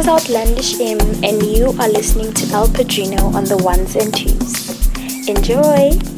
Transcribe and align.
Is 0.00 0.08
Outlandish 0.08 0.80
M, 0.80 0.98
and 1.22 1.42
you 1.42 1.74
are 1.78 1.88
listening 1.90 2.32
to 2.32 2.54
El 2.54 2.68
Padrino 2.68 3.22
on 3.36 3.44
the 3.44 3.58
ones 3.58 3.96
and 3.96 4.14
twos. 4.16 4.88
Enjoy! 5.28 6.09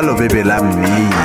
kalo 0.00 0.14
bebe 0.14 0.44
la 0.44 0.62
mi. 0.62 1.17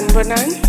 Sanbonan, 0.00 0.38
Sanbonan. 0.38 0.59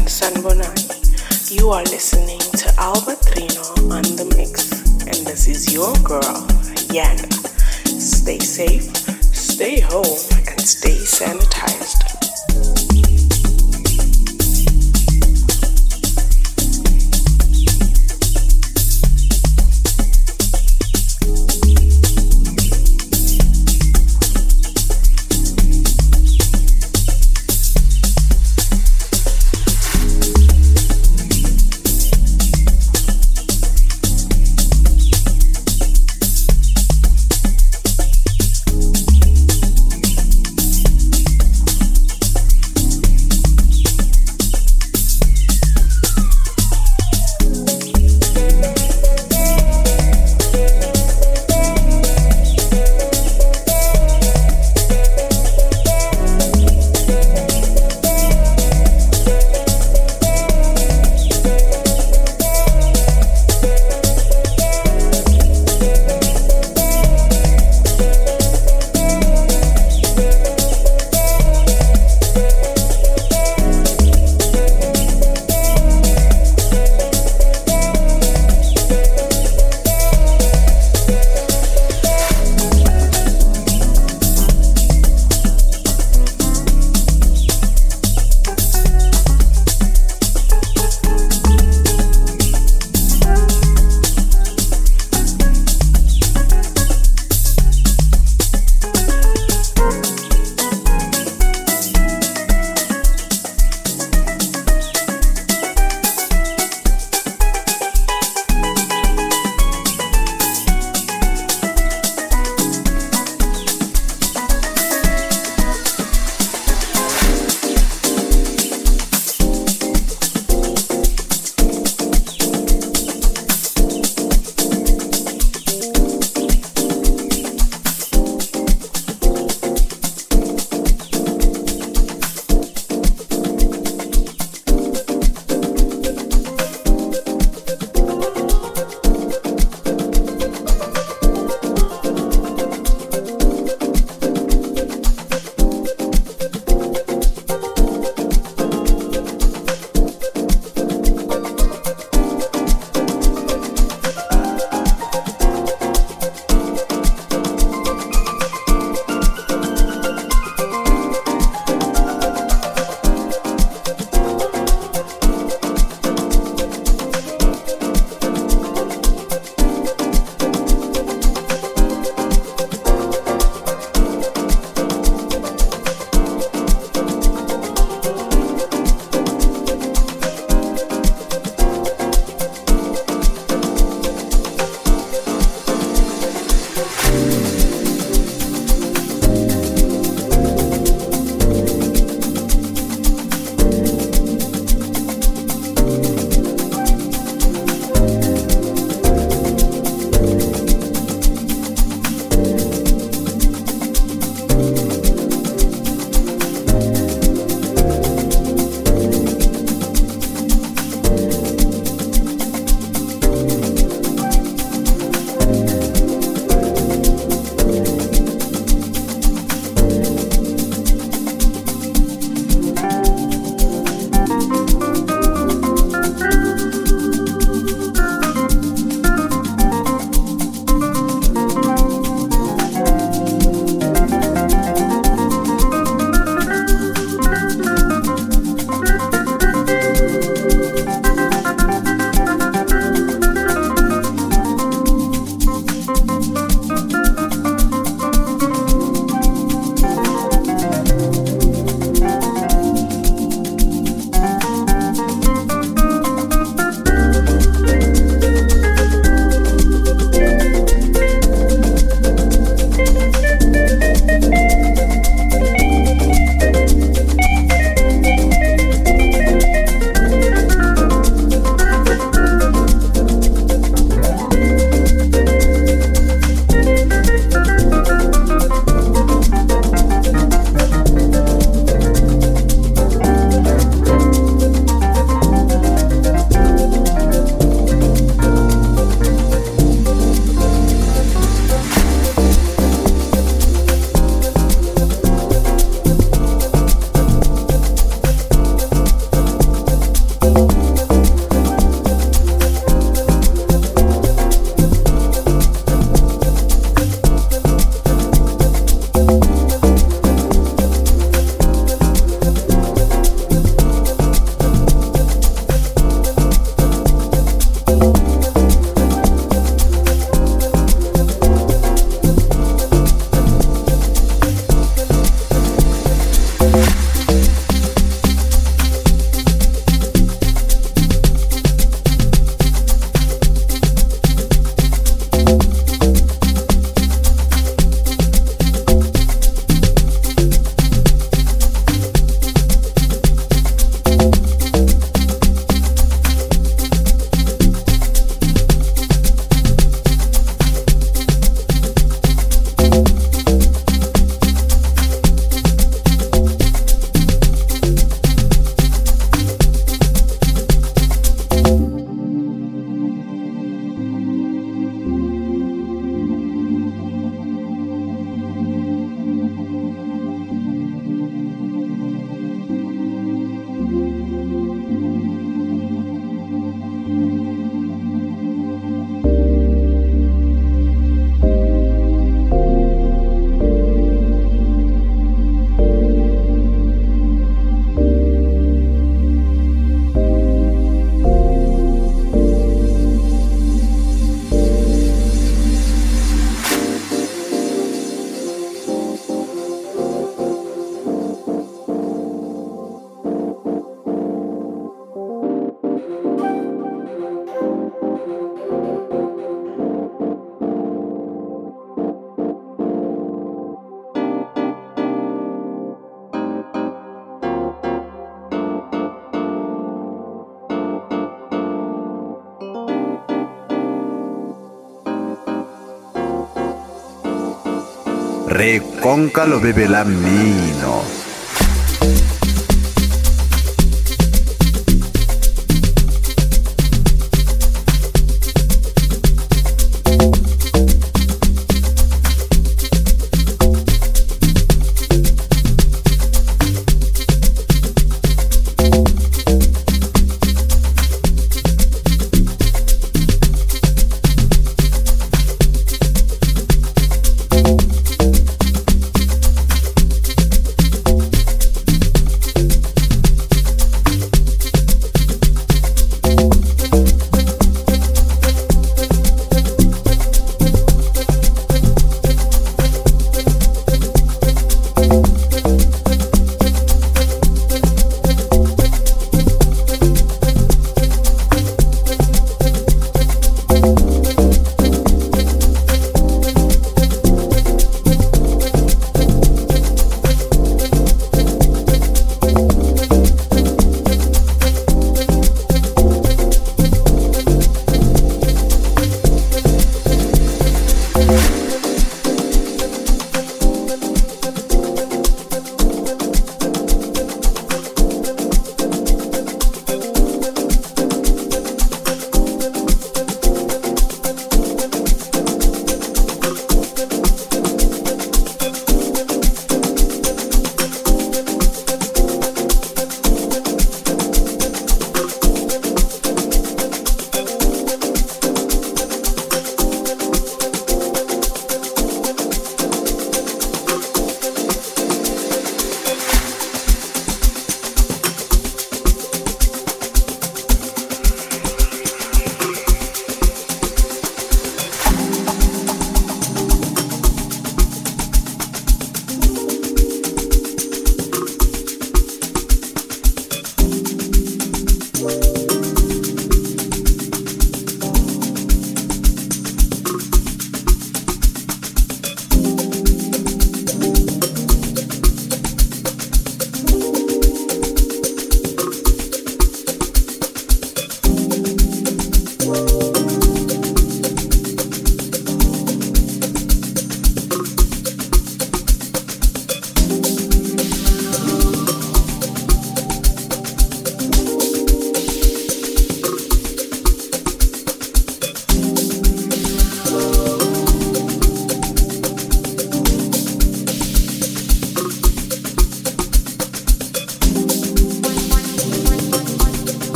recóncalo 428.41 429.39
bebelamino. 429.39 431.01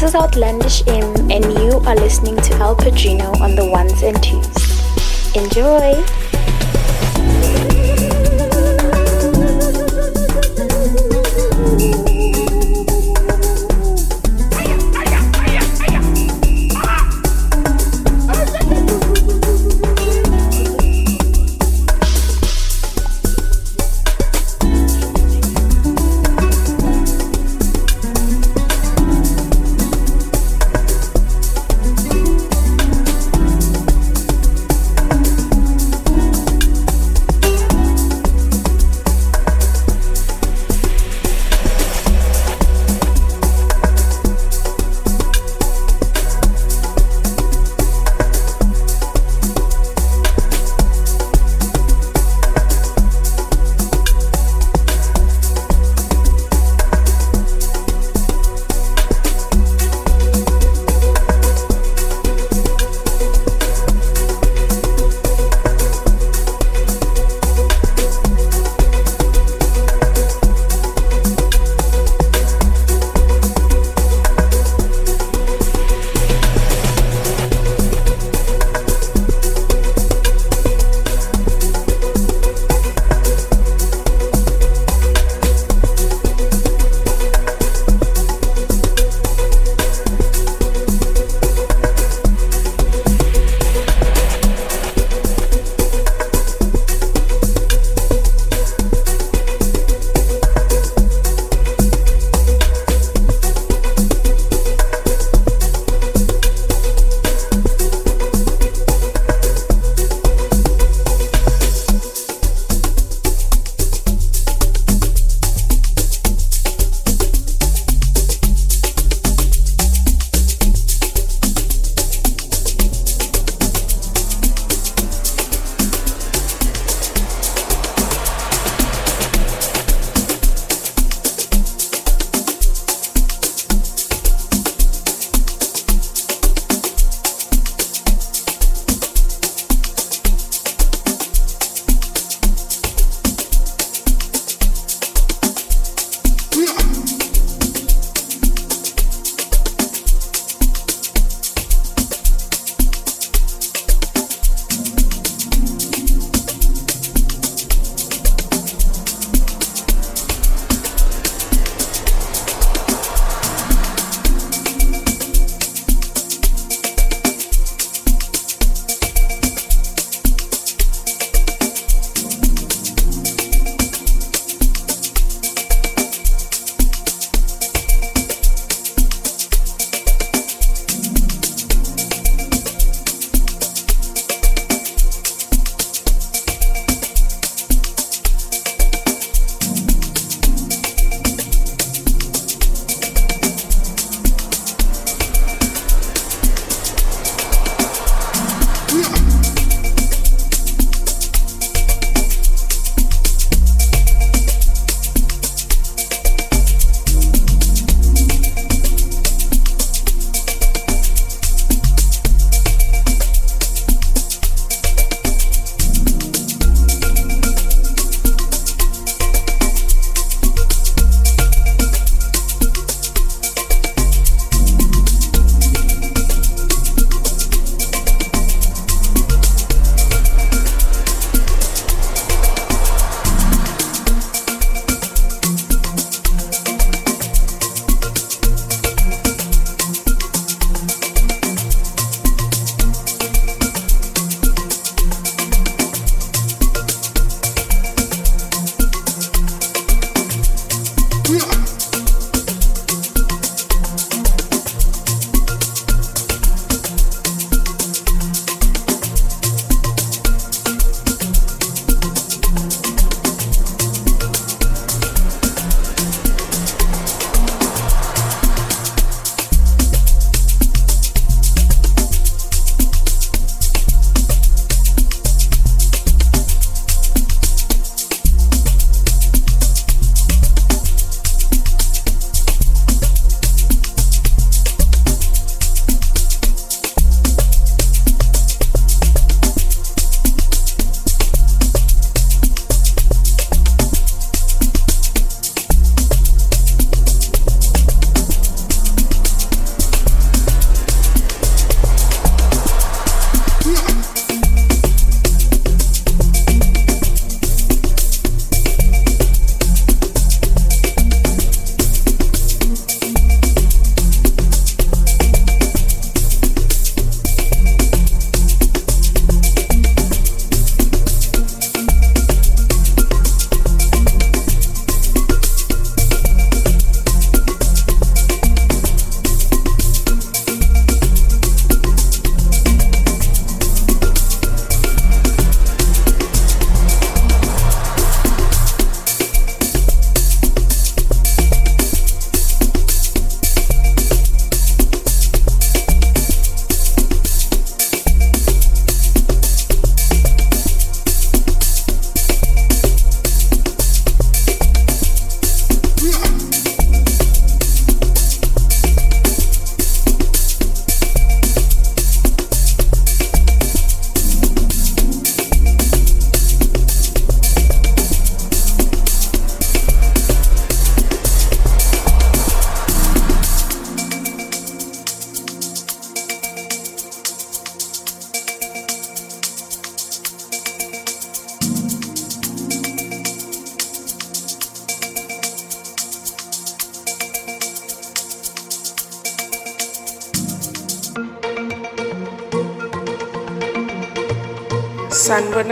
Was 0.00 0.14
Outlandish 0.14 0.82
M, 0.86 1.30
and 1.30 1.44
you 1.44 1.72
are 1.86 1.94
listening 1.94 2.36
to 2.36 2.54
El 2.54 2.74
Padrino 2.74 3.30
on 3.42 3.54
the 3.54 3.64
ones 3.66 4.02
and 4.02 4.16
twos. 4.22 5.36
Enjoy! 5.36 6.41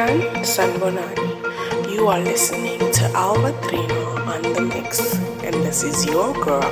Sanbonan, 0.00 0.44
Sanbonani. 0.44 1.92
You 1.94 2.08
are 2.08 2.20
listening 2.20 2.78
to 2.78 3.04
El 3.14 3.34
Padrino 3.36 4.16
on 4.24 4.40
the 4.40 4.62
mix, 4.62 5.14
and 5.44 5.54
this 5.56 5.82
is 5.82 6.06
your 6.06 6.32
girl, 6.42 6.62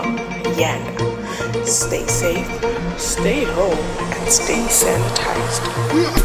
Yana. 0.57 1.67
Stay 1.67 2.07
safe, 2.07 2.49
stay 2.97 3.45
home, 3.45 3.85
and 4.17 4.29
stay 4.33 4.65
sanitized. 4.73 6.18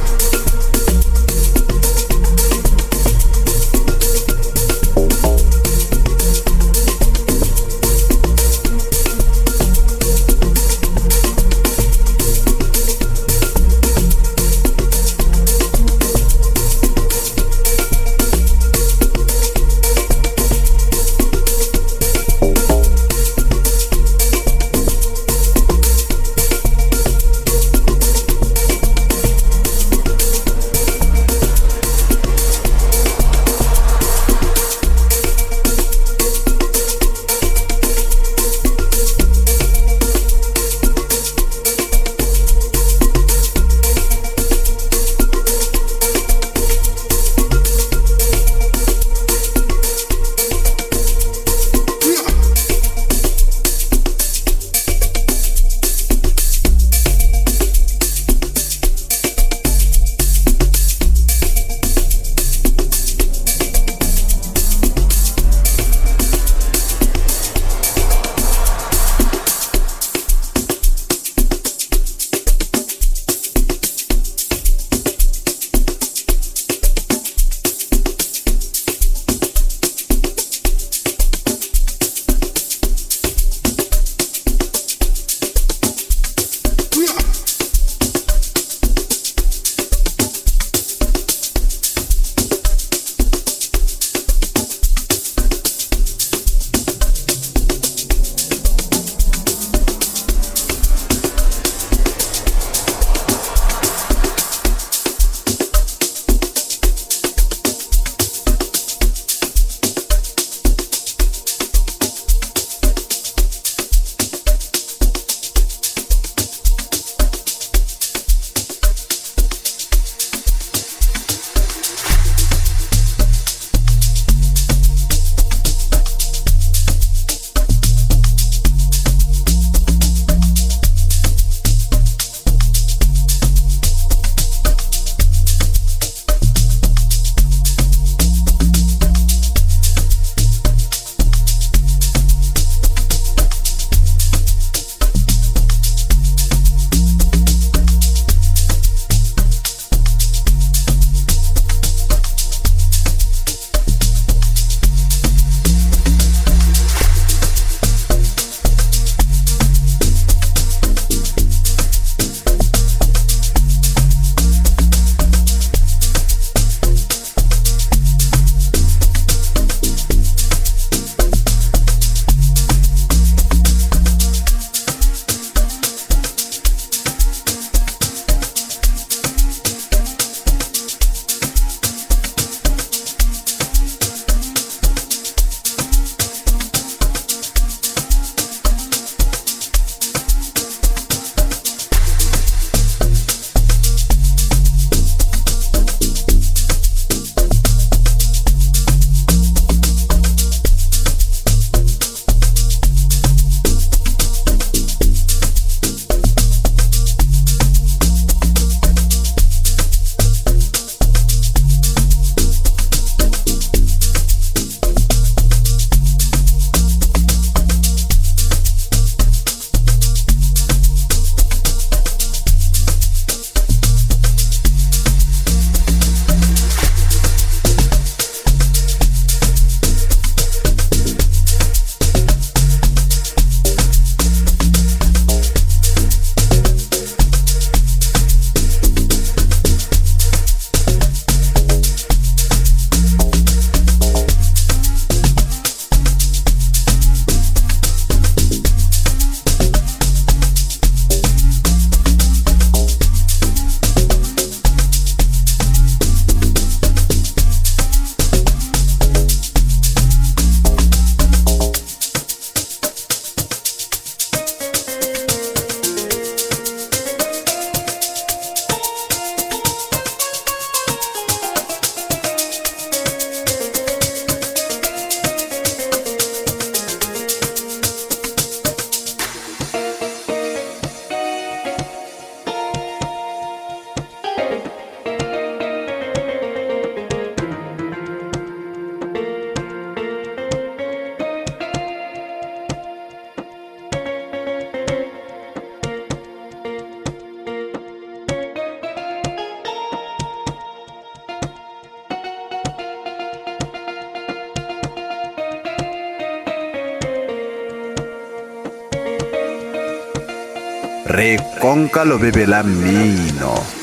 Ronca 311.74 312.04
lo 312.04 312.20
bebe 312.20 312.46
la 312.46 312.62
mino. 312.62 313.83